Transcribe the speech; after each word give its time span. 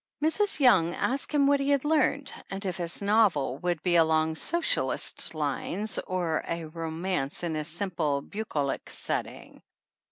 Mrs. 0.19 0.59
Young 0.59 0.95
asked 0.95 1.31
him 1.31 1.45
what 1.45 1.59
he 1.59 1.69
had 1.69 1.85
learned, 1.85 2.33
and 2.49 2.65
if 2.65 2.77
his 2.77 3.03
novel 3.03 3.59
would 3.59 3.83
be 3.83 3.97
along 3.97 4.33
"socialistic 4.33 5.35
lines" 5.35 5.99
or 6.07 6.43
a 6.47 6.65
"romance 6.65 7.43
in 7.43 7.55
a 7.55 7.63
simple 7.63 8.23
bucolic 8.23 8.89
setting." 8.89 9.61